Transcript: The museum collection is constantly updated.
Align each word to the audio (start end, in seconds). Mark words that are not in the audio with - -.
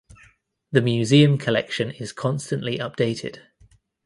The 0.71 0.81
museum 0.81 1.37
collection 1.37 1.91
is 1.91 2.11
constantly 2.11 2.79
updated. 2.79 3.43